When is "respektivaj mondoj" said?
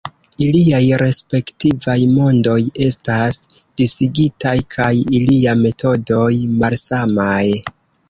1.01-2.57